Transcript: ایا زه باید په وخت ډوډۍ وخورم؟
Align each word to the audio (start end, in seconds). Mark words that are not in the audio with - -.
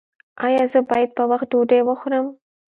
ایا 0.45 0.63
زه 0.73 0.79
باید 0.89 1.09
په 1.17 1.23
وخت 1.31 1.47
ډوډۍ 1.51 1.81
وخورم؟ 1.83 2.25